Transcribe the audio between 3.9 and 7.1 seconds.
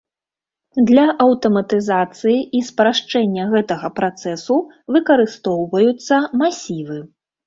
працэсу выкарыстоўваюцца масівы.